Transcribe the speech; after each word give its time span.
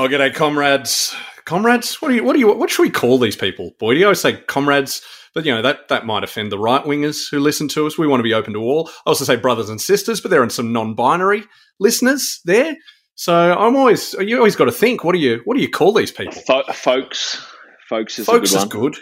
Oh, 0.00 0.06
g'day, 0.06 0.32
comrades. 0.32 1.12
Comrades? 1.44 2.00
What 2.00 2.10
do 2.10 2.14
you? 2.14 2.22
What 2.22 2.34
do 2.34 2.38
you? 2.38 2.52
What 2.54 2.70
should 2.70 2.82
we 2.82 2.90
call 2.90 3.18
these 3.18 3.34
people? 3.34 3.72
Boy, 3.80 3.94
do 3.94 3.98
you 3.98 4.06
always 4.06 4.20
say 4.20 4.36
comrades? 4.42 5.02
But 5.34 5.44
you 5.44 5.52
know 5.52 5.60
that 5.62 5.88
that 5.88 6.06
might 6.06 6.22
offend 6.22 6.52
the 6.52 6.58
right 6.58 6.84
wingers 6.84 7.28
who 7.28 7.40
listen 7.40 7.66
to 7.70 7.84
us. 7.84 7.98
We 7.98 8.06
want 8.06 8.20
to 8.20 8.24
be 8.24 8.32
open 8.32 8.52
to 8.52 8.60
all. 8.60 8.88
I 8.88 9.08
also 9.08 9.24
say 9.24 9.34
brothers 9.34 9.68
and 9.68 9.80
sisters, 9.80 10.20
but 10.20 10.30
there 10.30 10.40
are 10.40 10.50
some 10.50 10.72
non-binary 10.72 11.42
listeners 11.80 12.40
there. 12.44 12.76
So 13.16 13.34
I'm 13.34 13.74
always 13.74 14.14
you 14.20 14.36
always 14.36 14.54
got 14.54 14.66
to 14.66 14.70
think. 14.70 15.02
What 15.02 15.14
do 15.14 15.18
you? 15.18 15.40
What 15.46 15.56
do 15.56 15.62
you 15.62 15.68
call 15.68 15.92
these 15.92 16.12
people? 16.12 16.40
Fo- 16.46 16.72
folks, 16.72 17.44
folks 17.88 18.20
is 18.20 18.26
Folks 18.26 18.52
a 18.52 18.54
good 18.54 18.62
is 18.62 18.68
good. 18.68 18.96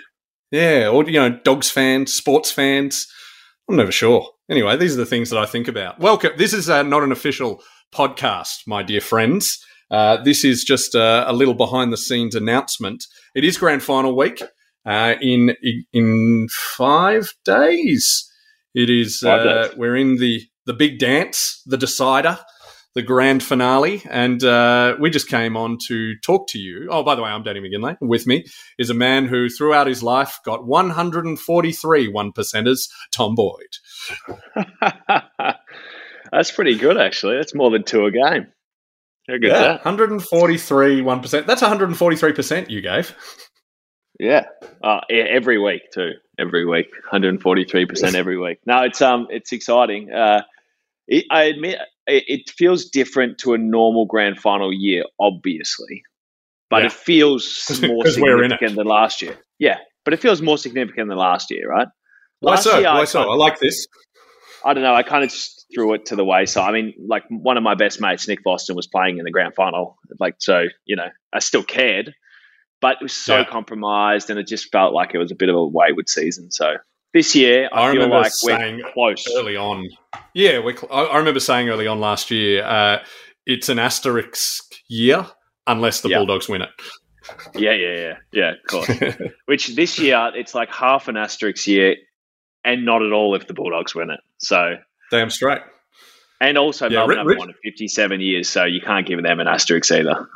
Yeah, 0.50 0.88
or 0.88 1.04
you 1.04 1.20
know, 1.20 1.38
dogs 1.44 1.70
fans, 1.70 2.14
sports 2.14 2.50
fans. 2.50 3.06
I'm 3.68 3.76
never 3.76 3.92
sure. 3.92 4.30
Anyway, 4.50 4.78
these 4.78 4.94
are 4.94 5.00
the 5.00 5.04
things 5.04 5.28
that 5.28 5.38
I 5.38 5.44
think 5.44 5.68
about. 5.68 6.00
Welcome. 6.00 6.32
This 6.38 6.54
is 6.54 6.70
uh, 6.70 6.84
not 6.84 7.02
an 7.02 7.12
official 7.12 7.62
podcast, 7.94 8.66
my 8.66 8.82
dear 8.82 9.02
friends. 9.02 9.62
Uh, 9.90 10.22
this 10.22 10.44
is 10.44 10.64
just 10.64 10.94
a, 10.94 11.30
a 11.30 11.32
little 11.32 11.54
behind 11.54 11.92
the 11.92 11.96
scenes 11.96 12.34
announcement. 12.34 13.04
It 13.34 13.44
is 13.44 13.56
grand 13.58 13.82
final 13.82 14.16
week 14.16 14.42
uh, 14.84 15.14
in 15.20 15.54
in 15.92 16.48
five 16.50 17.32
days. 17.44 18.30
It 18.74 18.90
is. 18.90 19.22
Uh, 19.22 19.68
days. 19.68 19.76
we're 19.76 19.96
in 19.96 20.16
the 20.16 20.42
the 20.66 20.74
big 20.74 20.98
dance, 20.98 21.62
the 21.66 21.76
decider, 21.76 22.38
the 22.94 23.02
grand 23.02 23.42
finale, 23.42 24.02
and 24.10 24.42
uh, 24.42 24.96
we 24.98 25.10
just 25.10 25.28
came 25.28 25.56
on 25.56 25.78
to 25.86 26.14
talk 26.24 26.48
to 26.48 26.58
you. 26.58 26.88
Oh, 26.90 27.02
by 27.02 27.14
the 27.14 27.22
way, 27.22 27.30
I'm 27.30 27.42
Danny 27.42 27.60
McGinley. 27.60 27.96
With 28.00 28.26
me 28.26 28.44
is 28.78 28.90
a 28.90 28.94
man 28.94 29.26
who, 29.26 29.48
throughout 29.48 29.86
his 29.86 30.02
life, 30.02 30.38
got 30.44 30.66
143 30.66 32.08
one 32.08 32.32
percenters. 32.32 32.88
Tom 33.12 33.34
Boyd. 33.34 33.76
That's 36.32 36.50
pretty 36.50 36.76
good, 36.76 36.98
actually. 36.98 37.36
That's 37.36 37.54
more 37.54 37.70
than 37.70 37.84
two 37.84 38.06
a 38.06 38.10
game. 38.10 38.48
How 39.28 39.34
good 39.34 39.48
Yeah, 39.48 39.58
that? 39.58 39.84
143 39.84 41.02
one 41.02 41.20
percent. 41.20 41.46
That's 41.46 41.62
143 41.62 42.32
percent 42.32 42.70
you 42.70 42.80
gave. 42.80 43.14
Yeah. 44.20 44.44
Uh, 44.82 45.00
every 45.10 45.58
week 45.58 45.82
too. 45.92 46.12
Every 46.38 46.64
week, 46.64 46.86
143 47.10 47.86
percent 47.86 48.14
every 48.14 48.38
week. 48.38 48.58
No, 48.66 48.82
it's 48.82 49.00
um, 49.02 49.26
it's 49.30 49.52
exciting. 49.52 50.12
Uh, 50.12 50.42
it, 51.08 51.24
I 51.30 51.44
admit 51.44 51.78
it, 52.06 52.24
it 52.28 52.50
feels 52.50 52.84
different 52.86 53.38
to 53.38 53.54
a 53.54 53.58
normal 53.58 54.06
grand 54.06 54.38
final 54.38 54.72
year, 54.72 55.04
obviously, 55.20 56.02
but 56.70 56.80
Yeah. 56.80 56.86
it 56.86 56.92
feels 56.92 57.80
more 57.82 58.04
'cause 58.04 58.18
we're 58.18 58.42
in 58.44 58.50
significant 58.50 58.76
than 58.76 58.86
last 58.86 59.22
year. 59.22 59.36
Yeah, 59.58 59.78
but 60.04 60.12
it 60.14 60.20
feels 60.20 60.42
more 60.42 60.58
significant 60.58 61.08
than 61.08 61.18
last 61.18 61.50
year, 61.50 61.68
right? 61.68 61.88
Why 62.40 62.52
Last 62.52 62.64
so? 62.64 62.78
year, 62.78 62.88
I 62.88 62.98
Why 62.98 63.04
so? 63.06 63.30
I 63.30 63.34
like 63.34 63.58
this. 63.60 63.86
I 64.64 64.74
don't 64.74 64.82
know. 64.82 64.94
I 64.94 65.02
kind 65.02 65.24
of 65.24 65.30
just 65.30 65.55
threw 65.74 65.94
it 65.94 66.06
to 66.06 66.16
the 66.16 66.24
wayside. 66.24 66.68
I 66.68 66.72
mean, 66.72 66.94
like 67.06 67.24
one 67.28 67.56
of 67.56 67.62
my 67.62 67.74
best 67.74 68.00
mates, 68.00 68.28
Nick 68.28 68.42
Boston, 68.44 68.76
was 68.76 68.86
playing 68.86 69.18
in 69.18 69.24
the 69.24 69.30
grand 69.30 69.54
final. 69.54 69.98
Like, 70.20 70.36
so 70.38 70.64
you 70.84 70.96
know, 70.96 71.08
I 71.32 71.38
still 71.40 71.62
cared, 71.64 72.14
but 72.80 72.96
it 73.00 73.02
was 73.02 73.12
so 73.12 73.38
Yeah. 73.38 73.44
compromised, 73.44 74.30
and 74.30 74.38
it 74.38 74.46
just 74.46 74.70
felt 74.70 74.94
like 74.94 75.14
it 75.14 75.18
was 75.18 75.30
a 75.32 75.34
bit 75.34 75.48
of 75.48 75.56
a 75.56 75.66
wayward 75.66 76.08
season. 76.08 76.50
So 76.50 76.76
this 77.14 77.34
year, 77.34 77.68
I, 77.72 77.82
I 77.88 77.92
feel 77.92 77.94
remember 78.02 78.16
like 78.22 78.32
we're 78.42 78.56
saying 78.58 78.82
close. 78.94 79.26
early 79.36 79.56
on. 79.56 79.88
Yeah, 80.34 80.60
we 80.60 80.76
cl- 80.76 80.92
I 80.92 81.04
I 81.04 81.18
remember 81.18 81.40
saying 81.40 81.68
early 81.68 81.86
on 81.86 81.98
last 82.00 82.30
year, 82.30 82.64
uh, 82.64 82.98
it's 83.46 83.68
an 83.68 83.78
asterisk 83.78 84.74
year 84.88 85.26
unless 85.66 86.00
the 86.00 86.08
Yeah. 86.10 86.18
Bulldogs 86.18 86.48
win 86.48 86.62
it. 86.62 86.70
Yeah, 87.56 87.72
yeah, 87.72 87.94
yeah, 87.96 88.14
yeah. 88.32 88.50
Of 88.52 88.58
course. 88.68 88.88
Which 89.46 89.74
this 89.74 89.98
year, 89.98 90.30
it's 90.36 90.54
like 90.54 90.72
half 90.72 91.08
an 91.08 91.16
asterisk 91.16 91.66
year, 91.66 91.96
and 92.64 92.84
not 92.84 93.02
at 93.02 93.10
all 93.12 93.34
if 93.34 93.48
the 93.48 93.54
Bulldogs 93.54 93.94
win 93.96 94.10
it. 94.10 94.20
So. 94.38 94.76
Damn 95.10 95.30
straight. 95.30 95.62
And 96.40 96.58
also, 96.58 96.88
Yeah, 96.88 96.98
Melbourne 96.98 97.18
haven't 97.18 97.38
won 97.38 97.48
in 97.48 97.54
57 97.64 98.20
years, 98.20 98.48
so 98.48 98.64
you 98.64 98.80
can't 98.80 99.06
give 99.06 99.22
them 99.22 99.40
an 99.40 99.48
asterisk 99.48 99.90
either. 99.92 100.28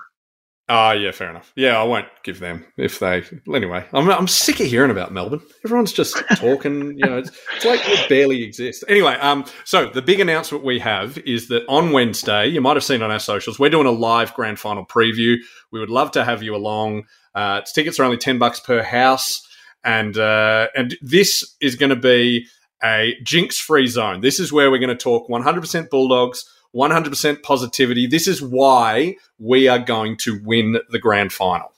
Ah, 0.72 0.92
yeah, 0.92 1.10
fair 1.10 1.28
enough. 1.28 1.52
Yeah, 1.56 1.80
I 1.80 1.82
won't 1.82 2.06
give 2.22 2.38
them 2.38 2.64
if 2.76 3.00
they. 3.00 3.24
Anyway, 3.52 3.84
I'm, 3.92 4.08
I'm 4.08 4.28
sick 4.28 4.60
of 4.60 4.66
hearing 4.66 4.92
about 4.92 5.12
Melbourne. 5.12 5.40
Everyone's 5.64 5.92
just 5.92 6.16
talking. 6.36 6.96
you 6.96 7.04
know, 7.04 7.18
it's, 7.18 7.30
it's 7.56 7.64
like 7.64 7.84
we 7.88 7.98
barely 8.08 8.44
exist. 8.44 8.84
Anyway, 8.86 9.14
um, 9.14 9.44
so 9.64 9.90
the 9.90 10.00
big 10.00 10.20
announcement 10.20 10.64
we 10.64 10.78
have 10.78 11.18
is 11.18 11.48
that 11.48 11.64
on 11.68 11.90
Wednesday, 11.90 12.46
you 12.46 12.60
might 12.60 12.76
have 12.76 12.84
seen 12.84 13.02
on 13.02 13.10
our 13.10 13.18
socials, 13.18 13.58
we're 13.58 13.68
doing 13.68 13.88
a 13.88 13.90
live 13.90 14.32
grand 14.34 14.60
final 14.60 14.86
preview. 14.86 15.38
We 15.72 15.80
would 15.80 15.90
love 15.90 16.12
to 16.12 16.24
have 16.24 16.40
you 16.40 16.54
along. 16.54 17.06
Uh, 17.34 17.62
tickets 17.62 17.98
are 17.98 18.04
only 18.04 18.16
ten 18.16 18.38
bucks 18.38 18.60
per 18.60 18.80
house, 18.80 19.44
and 19.82 20.16
uh, 20.16 20.68
and 20.76 20.96
this 21.02 21.56
is 21.60 21.74
going 21.74 21.90
to 21.90 21.96
be 21.96 22.46
a 22.82 23.16
jinx-free 23.22 23.86
zone. 23.86 24.20
This 24.20 24.40
is 24.40 24.52
where 24.52 24.70
we're 24.70 24.78
going 24.78 24.88
to 24.88 24.96
talk 24.96 25.28
100% 25.28 25.90
Bulldogs. 25.90 26.44
100% 26.74 27.42
positivity. 27.42 28.06
This 28.06 28.28
is 28.28 28.40
why 28.40 29.16
we 29.40 29.66
are 29.66 29.80
going 29.80 30.16
to 30.18 30.40
win 30.44 30.78
the 30.90 31.00
grand 31.00 31.32
final. 31.32 31.72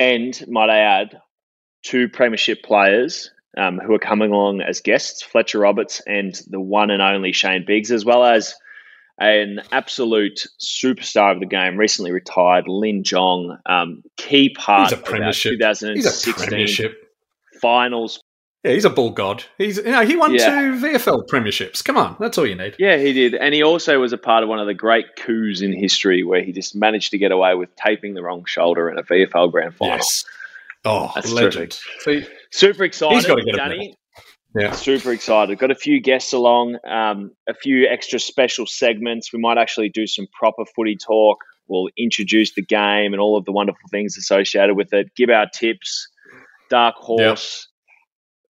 And 0.00 0.44
might 0.48 0.70
I 0.70 0.78
add, 0.78 1.20
two 1.84 2.08
premiership 2.08 2.62
players 2.62 3.30
um, 3.56 3.78
who 3.78 3.94
are 3.94 4.00
coming 4.00 4.32
along 4.32 4.60
as 4.60 4.80
guests, 4.80 5.22
Fletcher 5.22 5.60
Roberts 5.60 6.02
and 6.06 6.34
the 6.48 6.60
one 6.60 6.90
and 6.90 7.00
only 7.00 7.32
Shane 7.32 7.64
Biggs, 7.64 7.92
as 7.92 8.04
well 8.04 8.24
as 8.24 8.54
an 9.18 9.60
absolute 9.70 10.46
superstar 10.60 11.32
of 11.32 11.40
the 11.40 11.46
game, 11.46 11.76
recently 11.76 12.10
retired, 12.10 12.66
Lin 12.66 13.04
Jong, 13.04 13.56
um, 13.66 14.02
key 14.16 14.48
part 14.48 14.92
of 14.92 14.98
our 14.98 15.04
premiership. 15.04 15.52
He's 15.52 15.82
a 15.82 15.92
2016 15.92 16.34
premiership. 16.48 17.12
finals. 17.60 18.20
Yeah, 18.64 18.72
he's 18.72 18.84
a 18.86 18.90
bull 18.90 19.10
god. 19.10 19.44
He's 19.58 19.76
you 19.76 19.84
know 19.84 20.04
he 20.06 20.16
won 20.16 20.34
Yeah. 20.34 20.48
two 20.48 20.72
VFL 20.80 21.26
premierships. 21.28 21.84
Come 21.84 21.96
on, 21.98 22.16
that's 22.18 22.38
all 22.38 22.46
you 22.46 22.54
need. 22.54 22.76
Yeah, 22.78 22.96
he 22.96 23.12
did. 23.12 23.34
And 23.34 23.54
he 23.54 23.62
also 23.62 24.00
was 24.00 24.12
a 24.14 24.18
part 24.18 24.42
of 24.42 24.48
one 24.48 24.58
of 24.58 24.66
the 24.66 24.72
great 24.74 25.16
coups 25.16 25.60
in 25.60 25.72
history 25.72 26.22
where 26.24 26.42
he 26.42 26.50
just 26.52 26.74
managed 26.74 27.10
to 27.10 27.18
get 27.18 27.30
away 27.30 27.54
with 27.54 27.68
taping 27.76 28.14
the 28.14 28.22
wrong 28.22 28.44
shoulder 28.46 28.90
in 28.90 28.98
a 28.98 29.02
VFL 29.02 29.50
grand 29.52 29.74
final. 29.76 29.96
Yes. 29.96 30.24
Oh, 30.86 31.12
That's 31.14 31.30
legend. 31.30 31.78
See, 32.00 32.26
Super 32.50 32.84
excited, 32.84 33.16
He's 33.16 33.26
gotta 33.26 33.42
get 33.42 33.54
a 33.54 33.58
Danny. 33.58 33.96
Yeah. 34.54 34.70
Super 34.72 35.12
excited. 35.12 35.58
Got 35.58 35.70
a 35.72 35.74
few 35.74 36.00
guests 36.00 36.32
along, 36.32 36.78
um, 36.88 37.32
a 37.48 37.54
few 37.54 37.86
extra 37.88 38.18
special 38.20 38.66
segments. 38.66 39.32
We 39.32 39.40
might 39.40 39.58
actually 39.58 39.88
do 39.88 40.06
some 40.06 40.26
proper 40.32 40.64
footy 40.76 40.96
talk. 40.96 41.38
We'll 41.66 41.88
introduce 41.98 42.54
the 42.54 42.62
game 42.62 43.12
and 43.12 43.20
all 43.20 43.36
of 43.36 43.44
the 43.46 43.52
wonderful 43.52 43.88
things 43.90 44.16
associated 44.16 44.76
with 44.76 44.92
it. 44.92 45.14
Give 45.16 45.28
our 45.30 45.48
tips, 45.52 46.08
dark 46.70 46.94
horse, 46.96 47.66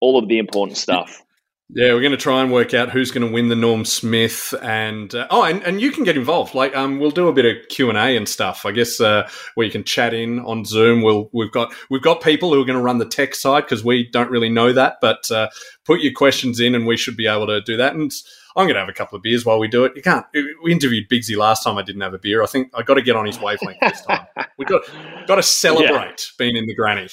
all 0.04 0.18
of 0.18 0.28
the 0.28 0.38
important 0.38 0.78
stuff. 0.78 1.24
Yeah, 1.70 1.94
we're 1.94 2.02
going 2.02 2.12
to 2.12 2.18
try 2.18 2.42
and 2.42 2.52
work 2.52 2.74
out 2.74 2.90
who's 2.90 3.10
going 3.10 3.26
to 3.26 3.34
win 3.34 3.48
the 3.48 3.56
Norm 3.56 3.86
Smith, 3.86 4.54
and 4.62 5.16
uh, 5.16 5.28
oh, 5.32 5.44
and, 5.44 5.64
and 5.64 5.82
you 5.82 5.92
can 5.92 6.04
get 6.04 6.18
involved. 6.18 6.54
Like, 6.54 6.76
um, 6.76 7.00
we'll 7.00 7.10
do 7.10 7.30
a 7.30 7.34
bit 7.34 7.46
of 7.46 7.68
Q 7.70 7.88
and 7.88 7.98
A 7.98 8.18
and 8.18 8.28
stuff. 8.28 8.66
I 8.66 8.72
guess 8.72 9.00
uh, 9.00 9.28
where 9.56 9.66
you 9.66 9.72
can 9.72 9.86
chat 9.86 10.14
in 10.14 10.40
on 10.42 10.66
Zoom. 10.66 11.02
We'll 11.02 11.30
we've 11.32 11.52
got 11.52 11.74
we've 11.90 12.02
got 12.02 12.22
people 12.22 12.54
who 12.54 12.62
are 12.62 12.66
going 12.66 12.78
to 12.78 12.84
run 12.84 12.98
the 12.98 13.08
tech 13.08 13.34
side 13.34 13.64
because 13.64 13.84
we 13.84 14.08
don't 14.12 14.30
really 14.30 14.50
know 14.50 14.74
that. 14.74 14.98
But 15.02 15.32
uh, 15.32 15.50
put 15.86 16.02
your 16.02 16.14
questions 16.14 16.60
in, 16.60 16.76
and 16.76 16.86
we 16.86 16.98
should 16.98 17.16
be 17.16 17.28
able 17.28 17.48
to 17.48 17.62
do 17.62 17.78
that. 17.78 17.96
And 17.96 18.12
I'm 18.56 18.66
going 18.66 18.76
to 18.76 18.82
have 18.82 18.90
a 18.90 18.94
couple 18.94 19.16
of 19.16 19.24
beers 19.24 19.46
while 19.46 19.58
we 19.58 19.70
do 19.70 19.86
it. 19.86 19.94
You 19.96 20.04
can't. 20.04 20.26
We 20.64 20.72
interviewed 20.74 21.10
Biggsy 21.10 21.38
last 21.38 21.64
time. 21.64 21.78
I 21.78 21.82
didn't 21.82 22.02
have 22.02 22.14
a 22.14 22.20
beer. 22.20 22.44
I 22.44 22.46
think 22.46 22.70
I 22.76 22.84
got 22.84 22.96
to 22.96 23.02
get 23.02 23.16
on 23.16 23.26
his 23.26 23.40
wavelength 23.40 23.80
this 23.82 24.02
time. 24.02 24.28
We 24.58 24.66
got 24.66 24.84
got 25.28 25.38
to 25.38 25.44
celebrate 25.64 26.30
being 26.38 26.58
in 26.58 26.68
the 26.68 26.76
granny. 26.76 27.08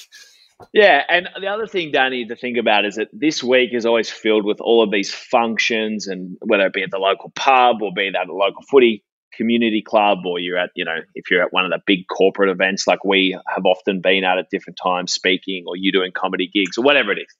Yeah, 0.73 1.03
and 1.07 1.29
the 1.39 1.47
other 1.47 1.67
thing, 1.67 1.91
Danny, 1.91 2.25
to 2.25 2.35
think 2.35 2.57
about 2.57 2.85
is 2.85 2.95
that 2.95 3.09
this 3.13 3.43
week 3.43 3.71
is 3.73 3.85
always 3.85 4.09
filled 4.09 4.45
with 4.45 4.61
all 4.61 4.83
of 4.83 4.91
these 4.91 5.13
functions, 5.13 6.07
and 6.07 6.37
whether 6.41 6.65
it 6.65 6.73
be 6.73 6.83
at 6.83 6.91
the 6.91 6.97
local 6.97 7.31
pub 7.35 7.81
or 7.81 7.91
be 7.93 8.09
that 8.09 8.21
at 8.21 8.29
a 8.29 8.33
local 8.33 8.61
footy 8.69 9.03
community 9.33 9.81
club, 9.81 10.19
or 10.25 10.39
you're 10.39 10.57
at, 10.57 10.71
you 10.75 10.85
know, 10.85 10.97
if 11.15 11.31
you're 11.31 11.41
at 11.41 11.53
one 11.53 11.65
of 11.65 11.71
the 11.71 11.79
big 11.85 12.07
corporate 12.07 12.49
events 12.49 12.85
like 12.85 13.03
we 13.05 13.37
have 13.47 13.65
often 13.65 14.01
been 14.01 14.23
at 14.23 14.37
at 14.37 14.49
different 14.51 14.77
times, 14.81 15.13
speaking, 15.13 15.63
or 15.67 15.75
you 15.75 15.91
doing 15.91 16.11
comedy 16.13 16.49
gigs 16.53 16.77
or 16.77 16.83
whatever 16.83 17.11
it 17.11 17.19
is. 17.19 17.35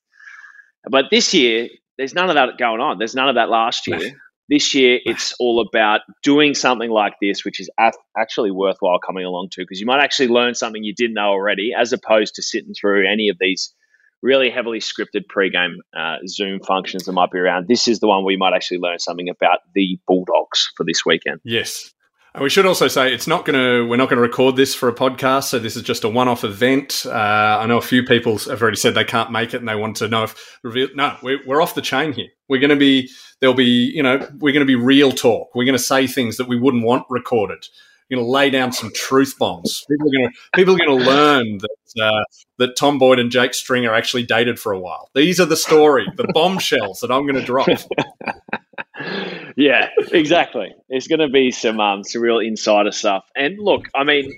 But 0.89 1.05
this 1.11 1.33
year, 1.33 1.67
there's 1.97 2.13
none 2.13 2.29
of 2.29 2.35
that 2.35 2.57
going 2.57 2.81
on. 2.81 2.97
There's 2.97 3.13
none 3.13 3.29
of 3.29 3.35
that 3.35 3.49
last 3.49 3.87
year. 3.87 4.13
This 4.51 4.75
year, 4.75 4.99
it's 5.05 5.33
all 5.39 5.65
about 5.65 6.01
doing 6.21 6.53
something 6.53 6.91
like 6.91 7.13
this, 7.21 7.43
which 7.43 7.59
is 7.59 7.69
ac- 7.79 7.97
actually 8.15 8.51
worthwhile 8.51 8.99
coming 8.99 9.25
along 9.25 9.49
to 9.53 9.61
because 9.61 9.79
you 9.79 9.87
might 9.87 10.03
actually 10.03 10.27
learn 10.27 10.53
something 10.53 10.83
you 10.83 10.93
didn't 10.93 11.15
know 11.15 11.29
already, 11.29 11.71
as 11.75 11.93
opposed 11.93 12.35
to 12.35 12.43
sitting 12.43 12.73
through 12.79 13.11
any 13.11 13.29
of 13.29 13.37
these 13.39 13.73
really 14.21 14.49
heavily 14.49 14.79
scripted 14.79 15.27
pre-game 15.27 15.77
uh, 15.97 16.17
Zoom 16.27 16.59
functions 16.59 17.05
that 17.05 17.13
might 17.13 17.31
be 17.31 17.39
around. 17.39 17.67
This 17.67 17.87
is 17.87 17.99
the 17.99 18.07
one 18.07 18.23
where 18.23 18.33
you 18.33 18.37
might 18.37 18.53
actually 18.53 18.77
learn 18.77 18.99
something 18.99 19.29
about 19.29 19.59
the 19.73 19.99
Bulldogs 20.07 20.71
for 20.77 20.85
this 20.85 21.05
weekend. 21.05 21.39
Yes. 21.43 21.91
And 22.33 22.43
we 22.43 22.49
should 22.49 22.65
also 22.65 22.87
say 22.87 23.13
it's 23.13 23.27
not 23.27 23.43
going 23.43 23.59
to. 23.59 23.85
We're 23.85 23.97
not 23.97 24.07
going 24.07 24.15
to 24.15 24.21
record 24.21 24.55
this 24.55 24.73
for 24.73 24.87
a 24.87 24.93
podcast, 24.93 25.45
so 25.45 25.59
this 25.59 25.75
is 25.75 25.83
just 25.83 26.05
a 26.05 26.09
one-off 26.09 26.45
event. 26.45 27.05
Uh, 27.05 27.11
I 27.11 27.65
know 27.65 27.77
a 27.77 27.81
few 27.81 28.03
people 28.03 28.37
have 28.37 28.61
already 28.61 28.77
said 28.77 28.95
they 28.95 29.03
can't 29.03 29.31
make 29.31 29.53
it, 29.53 29.57
and 29.57 29.67
they 29.67 29.75
want 29.75 29.97
to 29.97 30.07
know 30.07 30.23
if 30.23 30.59
reveal. 30.63 30.87
No, 30.95 31.17
we're, 31.21 31.39
we're 31.45 31.61
off 31.61 31.75
the 31.75 31.81
chain 31.81 32.13
here. 32.13 32.29
We're 32.51 32.59
going 32.59 32.71
to 32.71 32.75
be. 32.75 33.09
There'll 33.39 33.55
be. 33.55 33.91
You 33.95 34.03
know, 34.03 34.17
we're 34.39 34.51
going 34.51 34.59
to 34.59 34.65
be 34.65 34.75
real 34.75 35.13
talk. 35.13 35.55
We're 35.55 35.63
going 35.63 35.77
to 35.77 35.83
say 35.83 36.05
things 36.05 36.35
that 36.35 36.49
we 36.49 36.59
wouldn't 36.59 36.83
want 36.83 37.05
recorded. 37.09 37.65
We're 38.09 38.17
going 38.17 38.25
to 38.27 38.31
lay 38.31 38.49
down 38.49 38.73
some 38.73 38.91
truth 38.93 39.35
bombs. 39.39 39.85
People 39.89 40.09
are 40.09 40.11
going 40.11 40.29
to. 40.29 40.37
People 40.53 40.75
are 40.75 40.77
going 40.85 40.99
to 40.99 41.05
learn 41.09 41.59
that 41.59 42.03
uh, 42.03 42.23
that 42.57 42.75
Tom 42.75 42.99
Boyd 42.99 43.19
and 43.19 43.31
Jake 43.31 43.53
Stringer 43.53 43.93
actually 43.93 44.23
dated 44.23 44.59
for 44.59 44.73
a 44.73 44.79
while. 44.79 45.09
These 45.15 45.39
are 45.39 45.45
the 45.45 45.55
story, 45.55 46.05
the 46.17 46.27
bombshells 46.33 46.99
that 46.99 47.09
I'm 47.09 47.23
going 47.23 47.35
to 47.35 47.45
drop. 47.45 47.69
yeah, 49.55 49.87
exactly. 50.11 50.75
There's 50.89 51.07
going 51.07 51.19
to 51.19 51.29
be 51.29 51.51
some 51.51 51.79
um, 51.79 52.03
some 52.03 52.21
real 52.21 52.39
insider 52.39 52.91
stuff. 52.91 53.23
And 53.33 53.59
look, 53.59 53.85
I 53.95 54.03
mean, 54.03 54.29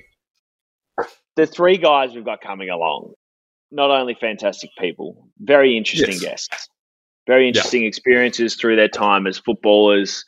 the 1.35 1.47
three 1.47 1.77
guys 1.77 2.13
we've 2.13 2.23
got 2.23 2.41
coming 2.41 2.69
along, 2.69 3.13
not 3.71 3.89
only 3.89 4.13
fantastic 4.13 4.69
people, 4.77 5.29
very 5.39 5.75
interesting 5.77 6.19
Yes. 6.21 6.47
guests, 6.47 6.69
very 7.27 7.47
interesting 7.47 7.85
experiences 7.85 8.55
through 8.55 8.75
their 8.75 8.87
time 8.87 9.27
as 9.27 9.37
footballers, 9.37 10.25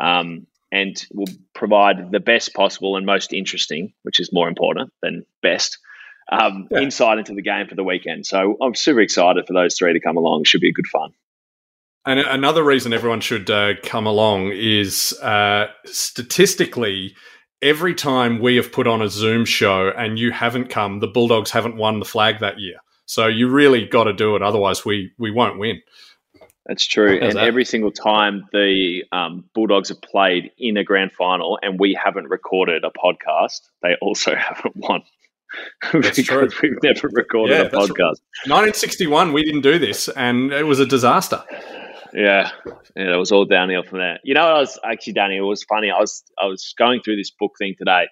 um, 0.00 0.46
and 0.72 1.06
will 1.12 1.32
provide 1.54 2.10
the 2.10 2.20
best 2.20 2.54
possible 2.54 2.96
and 2.96 3.06
most 3.06 3.32
interesting, 3.32 3.92
which 4.02 4.20
is 4.20 4.32
more 4.32 4.48
important 4.48 4.92
than 5.02 5.24
best, 5.42 5.78
um, 6.30 6.66
Yeah. 6.70 6.80
insight 6.80 7.18
into 7.18 7.34
the 7.34 7.42
game 7.42 7.66
for 7.68 7.74
the 7.74 7.84
weekend. 7.84 8.26
So 8.26 8.56
I'm 8.60 8.74
super 8.74 9.00
excited 9.00 9.46
for 9.46 9.52
those 9.52 9.76
three 9.76 9.92
to 9.92 10.00
come 10.00 10.16
along. 10.16 10.44
Should 10.44 10.60
be 10.60 10.68
a 10.68 10.72
good 10.72 10.88
fun. 10.88 11.10
And 12.04 12.20
another 12.20 12.62
reason 12.62 12.92
everyone 12.92 13.20
should 13.20 13.50
uh, 13.50 13.74
come 13.82 14.06
along 14.06 14.52
is 14.54 15.12
uh, 15.22 15.66
statistically, 15.86 17.16
every 17.62 17.94
time 17.94 18.38
we 18.38 18.56
have 18.56 18.70
put 18.70 18.86
on 18.86 19.02
a 19.02 19.08
Zoom 19.08 19.44
show 19.44 19.90
and 19.96 20.18
you 20.18 20.30
haven't 20.30 20.68
come, 20.68 21.00
the 21.00 21.08
Bulldogs 21.08 21.50
haven't 21.50 21.76
won 21.76 21.98
the 21.98 22.04
flag 22.04 22.40
that 22.40 22.60
year. 22.60 22.76
So 23.06 23.26
you 23.26 23.48
really 23.48 23.86
got 23.86 24.04
to 24.04 24.12
do 24.12 24.36
it, 24.36 24.42
otherwise 24.42 24.84
we 24.84 25.12
we 25.18 25.30
won't 25.30 25.58
win. 25.58 25.80
That's 26.66 26.84
true. 26.84 27.20
How's 27.20 27.30
and 27.30 27.38
that? 27.38 27.46
every 27.46 27.64
single 27.64 27.92
time 27.92 28.48
the 28.52 29.04
um, 29.12 29.44
Bulldogs 29.54 29.88
have 29.90 30.02
played 30.02 30.50
in 30.58 30.76
a 30.76 30.84
grand 30.84 31.12
final 31.12 31.58
and 31.62 31.78
we 31.78 31.98
haven't 32.02 32.28
recorded 32.28 32.84
a 32.84 32.90
podcast, 32.90 33.60
they 33.82 33.94
also 34.00 34.34
haven't 34.36 34.76
won. 34.76 35.02
Because 35.92 36.16
true. 36.16 36.48
we've 36.60 36.82
never 36.82 37.08
recorded 37.12 37.54
Yeah, 37.56 37.62
a 37.62 37.70
podcast. 37.70 38.18
1961, 38.46 39.32
we 39.32 39.44
didn't 39.44 39.60
do 39.60 39.78
this, 39.78 40.08
and 40.08 40.52
it 40.52 40.64
was 40.64 40.80
a 40.80 40.86
disaster. 40.86 41.42
Yeah. 42.12 42.50
Yeah, 42.96 43.14
it 43.14 43.16
was 43.16 43.30
all 43.30 43.44
downhill 43.44 43.84
from 43.84 43.98
there. 44.00 44.18
You 44.24 44.34
know 44.34 44.42
I 44.42 44.58
was 44.58 44.78
actually 44.84 45.12
Danny, 45.12 45.36
it 45.36 45.42
was 45.42 45.62
funny. 45.64 45.90
I 45.90 46.00
was 46.00 46.24
I 46.38 46.46
was 46.46 46.74
going 46.76 47.00
through 47.00 47.16
this 47.16 47.30
book 47.30 47.52
thing 47.58 47.74
today 47.78 48.08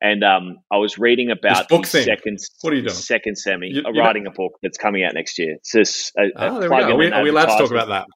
and 0.00 0.22
um, 0.24 0.58
I 0.72 0.76
was 0.76 0.98
reading 0.98 1.30
about 1.30 1.68
book 1.68 1.82
the 1.82 1.88
thing? 1.88 2.04
second 2.04 2.38
What 2.62 2.72
are 2.72 2.76
you 2.76 2.82
doing? 2.82 2.94
second 2.94 3.36
semi, 3.36 3.68
You- 3.68 3.76
you 3.76 3.82
know- 3.82 4.00
writing 4.00 4.26
a 4.26 4.30
book 4.30 4.52
that's 4.62 4.78
coming 4.78 5.04
out 5.04 5.14
next 5.14 5.38
year. 5.38 5.54
It's 5.54 5.72
just 5.72 6.12
a, 6.16 6.22
a 6.22 6.30
Oh, 6.36 6.60
there 6.60 6.68
we 6.70 6.76
plug 6.76 6.88
go. 6.88 6.94
Are 6.94 6.96
we, 6.96 7.10
are 7.12 7.22
we 7.22 7.30
allowed 7.30 7.46
to 7.56 7.58
talk 7.62 7.70
about 7.70 7.88
that? 7.88 8.06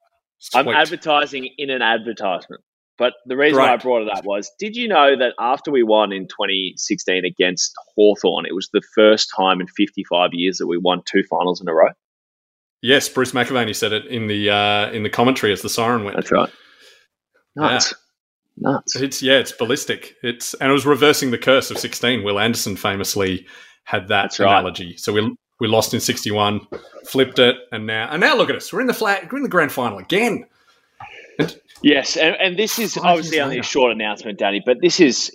I'm 0.55 0.69
advertising 0.69 1.49
in 1.59 1.71
an 1.71 1.83
advertisement. 1.83 2.63
But 2.99 3.15
the 3.25 3.37
reason 3.37 3.59
why 3.59 3.73
I 3.73 3.77
brought 3.79 4.03
it 4.03 4.11
up 4.15 4.25
was 4.27 4.51
did 4.59 4.77
you 4.77 4.87
know 4.87 5.17
that 5.17 5.33
after 5.39 5.71
we 5.71 5.83
won 5.83 6.13
in 6.13 6.25
2016 6.29 7.25
against 7.25 7.73
Hawthorn, 7.97 8.45
it 8.45 8.55
was 8.55 8.69
the 8.75 8.83
first 8.95 9.31
time 9.35 9.61
in 9.63 9.67
55 9.69 10.31
years 10.35 10.59
that 10.59 10.67
we 10.67 10.77
won 10.77 11.01
two 11.11 11.23
finals 11.31 11.63
in 11.63 11.69
a 11.69 11.73
row? 11.75 11.89
Yes, 12.83 13.09
Bruce 13.09 13.33
McAvaney 13.33 13.75
said 13.75 13.93
it 13.93 14.05
in 14.07 14.27
the 14.27 14.51
uh, 14.51 14.91
in 14.91 15.03
the 15.03 15.09
commentary 15.11 15.51
as 15.53 15.63
the 15.63 15.71
siren 15.71 16.05
went. 16.05 16.17
That's 16.17 16.31
right. 16.31 16.51
Nuts. 17.57 17.95
Nuts. 18.61 18.97
It's 18.97 19.23
yeah, 19.23 19.39
it's 19.39 19.53
ballistic. 19.53 20.17
It's 20.23 20.55
and 20.55 20.71
it 20.71 20.73
was 20.73 20.87
reversing 20.87 21.31
the 21.31 21.39
curse 21.39 21.71
of 21.71 21.79
sixteen. 21.79 22.23
Wil 22.23 22.39
Anderson 22.39 22.77
famously 22.77 23.47
had 23.85 24.09
that 24.09 24.23
That's 24.23 24.41
right. 24.41 24.53
analogy. 24.53 24.97
So 24.97 25.13
we 25.13 25.37
we 25.61 25.67
lost 25.67 25.95
in 25.95 26.01
sixty 26.01 26.31
one, 26.31 26.61
flipped 27.07 27.39
it, 27.39 27.57
and 27.73 27.87
now 27.87 28.09
and 28.11 28.21
now 28.21 28.37
look 28.37 28.51
at 28.51 28.57
us. 28.57 28.73
We're 28.73 28.83
in 28.83 28.87
the 28.87 28.95
flag. 28.95 29.33
We're 29.33 29.39
in 29.39 29.43
the 29.43 29.49
grand 29.49 29.73
final 29.73 29.99
again. 29.99 30.45
Yes, 31.83 32.19
and, 32.19 32.37
and 32.37 32.59
this 32.59 32.79
is 32.79 32.99
obviously 32.99 33.41
only 33.41 33.59
a 33.59 33.63
short 33.63 33.93
announcement, 33.93 34.39
Danny, 34.39 34.63
but 34.65 34.77
this 34.83 35.01
is 35.01 35.35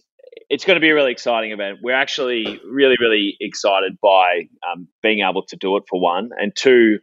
it's 0.49 0.63
going 0.63 0.75
to 0.75 0.79
be 0.79 0.89
a 0.89 0.93
really 0.93 1.11
exciting 1.11 1.51
event. 1.51 1.79
We're 1.81 1.95
actually 1.95 2.59
really, 2.69 2.95
really 2.99 3.35
excited 3.39 3.97
by 3.99 4.47
um, 4.71 4.87
being 5.01 5.25
able 5.27 5.43
to 5.47 5.55
do 5.55 5.75
it 5.77 5.83
for 5.89 5.99
one, 5.99 6.29
and 6.37 6.55
two, 6.55 6.99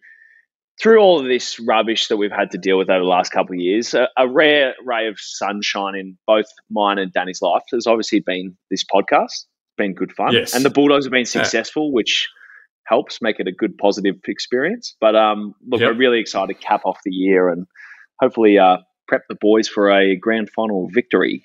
through 0.83 0.99
all 0.99 1.21
of 1.21 1.27
this 1.27 1.61
rubbish 1.61 2.09
that 2.09 2.17
we've 2.17 2.33
had 2.33 2.51
to 2.51 2.59
deal 2.59 2.77
with 2.77 2.91
over 2.91 2.99
the 3.01 3.05
last 3.05 3.31
couple 3.31 3.55
of 3.55 3.61
years, 3.61 3.95
a, 3.95 4.09
a 4.17 4.29
rare 4.29 4.75
ray 4.85 5.07
of 5.07 5.17
sunshine 5.19 5.95
in 5.95 6.19
both 6.27 6.47
mine 6.71 6.99
and 6.99 7.13
Danny's 7.13 7.41
life 7.41 7.63
has 7.73 7.87
obviously 7.87 8.21
been 8.21 8.57
this 8.71 8.83
podcast. 8.85 9.25
It's 9.27 9.47
been 9.79 9.95
good 9.95 10.13
fun, 10.13 10.33
Yes. 10.33 10.55
and 10.55 10.65
the 10.65 10.71
Bulldogs 10.71 11.05
have 11.05 11.13
been 11.13 11.25
successful, 11.25 11.93
which 11.93 12.29
helps 12.85 13.23
make 13.23 13.39
it 13.39 13.47
a 13.47 13.53
good 13.53 13.79
positive 13.79 14.17
experience. 14.27 14.97
But 15.01 15.15
um, 15.15 15.55
look, 15.67 15.81
Yep. 15.81 15.91
we're 15.93 15.97
really 15.99 16.19
excited 16.21 16.55
to 16.55 16.67
cap 16.67 16.83
off 16.85 16.99
the 17.05 17.13
year 17.13 17.49
and 17.49 17.67
hopefully 18.21 18.59
uh, 18.59 18.79
prep 19.07 19.23
the 19.29 19.37
boys 19.41 19.69
for 19.69 19.91
a 19.91 20.17
grand 20.17 20.51
final 20.51 20.89
victory. 20.93 21.45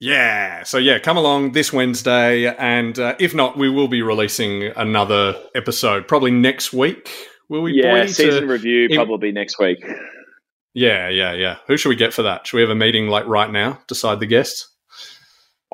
Yeah. 0.00 0.62
So 0.64 0.78
yeah, 0.78 0.98
come 0.98 1.16
along 1.16 1.52
this 1.52 1.72
Wednesday, 1.72 2.46
and 2.56 2.98
uh, 2.98 3.14
if 3.18 3.34
not, 3.34 3.56
we 3.56 3.68
will 3.68 3.88
be 3.88 4.02
releasing 4.02 4.64
another 4.76 5.34
episode 5.54 6.06
probably 6.06 6.30
next 6.30 6.72
week. 6.72 7.10
Will 7.48 7.62
we? 7.62 7.82
yeah, 7.82 8.06
season 8.06 8.42
to- 8.42 8.46
review 8.46 8.88
in- 8.90 8.96
probably 8.96 9.32
next 9.32 9.58
week. 9.58 9.78
yeah, 10.72 11.08
yeah, 11.08 11.32
yeah. 11.34 11.56
Who 11.66 11.76
should 11.76 11.88
we 11.90 11.96
get 11.96 12.12
for 12.12 12.22
that? 12.22 12.46
Should 12.46 12.56
we 12.56 12.62
have 12.62 12.70
a 12.70 12.74
meeting 12.74 13.08
like 13.08 13.26
right 13.26 13.50
now? 13.50 13.80
Decide 13.88 14.20
the 14.20 14.26
guests. 14.26 14.70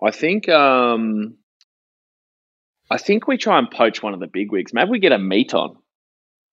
I 0.02 0.10
think 0.10 0.48
um, 0.48 1.36
I 2.90 2.96
think 2.98 3.26
we 3.28 3.36
try 3.36 3.58
and 3.58 3.70
poach 3.70 4.02
one 4.02 4.14
of 4.14 4.20
the 4.20 4.26
big 4.26 4.50
wigs. 4.50 4.72
Maybe 4.72 4.90
we 4.90 4.98
get 4.98 5.12
a 5.12 5.18
meet 5.18 5.52
on. 5.54 5.76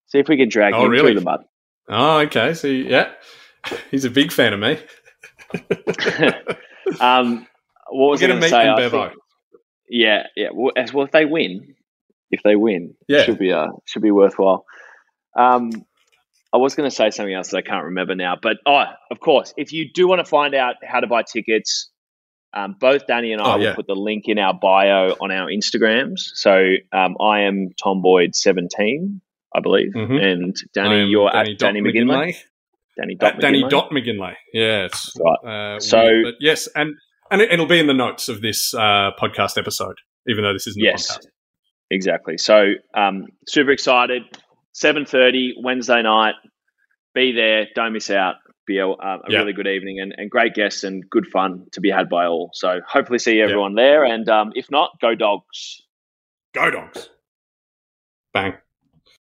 See 0.08 0.20
if 0.20 0.28
we 0.28 0.38
can 0.38 0.50
drag 0.50 0.74
Oh, 0.74 0.86
him 0.86 0.92
really? 0.92 1.12
through 1.14 1.20
the 1.22 1.26
mud. 1.26 1.40
Oh, 1.90 2.20
okay. 2.20 2.54
So 2.54 2.68
yeah, 2.68 3.12
he's 3.92 4.06
a 4.06 4.10
big 4.10 4.32
fan 4.32 4.54
of 4.54 4.60
me. 4.60 4.78
um, 7.00 7.48
what 7.90 8.10
was 8.12 8.24
I 8.24 8.28
going 8.28 8.42
to 8.42 8.50
say? 8.50 8.70
I 8.70 8.90
think- 8.90 9.14
yeah, 9.90 10.24
yeah. 10.36 10.50
Well, 10.54 10.74
as 10.76 10.94
well, 10.94 11.06
if 11.06 11.12
they 11.12 11.26
win, 11.26 11.76
if 12.32 12.42
they 12.44 12.56
win, 12.58 12.94
Yeah. 13.08 13.24
should 13.24 13.40
be 13.40 13.54
uh, 13.54 13.68
should 13.86 14.02
be 14.02 14.12
worthwhile. 14.12 14.66
Um, 15.38 15.70
I 16.54 16.58
was 16.58 16.76
going 16.76 16.90
to 16.90 16.96
say 16.96 17.10
something 17.12 17.34
else 17.34 17.50
that 17.50 17.58
I 17.58 17.62
can't 17.62 17.86
remember 17.86 18.16
now, 18.16 18.36
but 18.42 18.58
oh, 18.66 18.84
of 19.12 19.20
course, 19.20 19.54
if 19.58 19.72
you 19.74 19.90
do 19.94 20.08
want 20.08 20.20
to 20.20 20.26
find 20.26 20.56
out 20.56 20.76
how 20.84 21.00
to 21.02 21.08
buy 21.08 21.22
tickets, 21.24 21.90
um, 22.54 22.76
both 22.80 23.06
Danny 23.06 23.34
and 23.34 23.42
I 23.42 23.54
Oh, 23.54 23.58
will 23.58 23.64
yeah. 23.66 23.76
put 23.76 23.86
the 23.86 23.96
link 23.96 24.24
in 24.28 24.40
our 24.40 24.54
bio 24.54 25.16
on 25.22 25.32
our 25.32 25.48
Instagrams. 25.50 26.20
So 26.34 26.58
um, 26.94 27.16
I 27.22 27.42
am 27.42 27.70
Tom 27.82 28.02
Boyd 28.02 28.34
seventeen, 28.36 29.22
I 29.56 29.60
believe, 29.60 29.92
Mhm. 29.94 30.22
and 30.24 30.56
Danny, 30.74 31.06
you're 31.06 31.30
Danny 31.30 31.52
at 31.52 31.60
Danny 31.60 31.82
Dot 31.82 31.94
McGinley. 31.94 32.36
Danny 32.98 33.14
At 33.14 33.20
Dot 33.20 33.40
Danny 33.42 33.64
McGinley. 33.64 33.70
Dot 33.70 33.90
McGinley. 33.92 34.34
It's 34.54 35.14
Right. 35.20 35.76
uh, 35.76 35.80
So- 35.80 36.02
weird, 36.04 36.24
but 36.26 36.34
yes, 36.40 36.68
and 36.76 36.96
and 37.30 37.42
it, 37.42 37.52
it'll 37.52 37.66
be 37.68 37.78
in 37.80 37.88
the 37.88 37.94
notes 37.94 38.30
of 38.30 38.42
this 38.42 38.74
uh, 38.74 39.12
podcast 39.22 39.58
episode, 39.58 39.98
even 40.28 40.44
though 40.46 40.54
this 40.54 40.66
isn't 40.66 40.82
Yes. 40.82 41.10
a 41.18 41.20
podcast. 41.20 41.26
Exactly. 41.92 42.38
So 42.38 42.74
um, 42.96 43.28
super 43.48 43.72
excited. 43.72 44.24
Seven 44.78 45.06
thirty 45.08 45.56
Wednesday 45.60 46.04
night. 46.04 46.36
Be 47.16 47.32
there. 47.32 47.66
Don't 47.74 47.94
miss 47.94 48.12
out. 48.12 48.36
Be 48.68 48.78
a, 48.78 48.86
a 48.88 49.20
Yeah. 49.28 49.40
really 49.40 49.54
good 49.54 49.66
evening 49.66 50.00
and, 50.00 50.14
and 50.16 50.30
great 50.30 50.54
guests 50.54 50.84
and 50.84 51.04
good 51.10 51.26
fun 51.26 51.66
to 51.72 51.82
be 51.82 51.90
had 51.90 52.10
by 52.10 52.28
all. 52.28 52.52
So 52.54 52.82
hopefully 52.88 53.18
see 53.18 53.42
everyone 53.42 53.74
there. 53.74 54.04
And 54.06 54.30
um, 54.30 54.52
if 54.54 54.70
not, 54.70 54.92
go 55.02 55.16
dogs. 55.16 55.82
Go 56.54 56.70
dogs! 56.70 57.10
Bang. 58.36 58.54